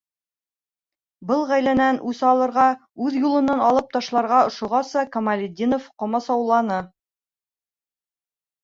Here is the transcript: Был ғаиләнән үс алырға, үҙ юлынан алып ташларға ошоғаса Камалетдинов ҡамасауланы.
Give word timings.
Был 1.31 1.43
ғаиләнән 1.51 1.99
үс 2.13 2.21
алырға, 2.31 2.65
үҙ 3.09 3.19
юлынан 3.25 3.61
алып 3.69 3.93
ташларға 3.99 4.41
ошоғаса 4.49 5.07
Камалетдинов 5.19 5.89
ҡамасауланы. 6.03 6.83